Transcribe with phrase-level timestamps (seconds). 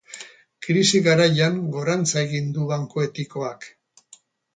[0.67, 3.69] Krisi garaian gorantza egin du banku etikoak.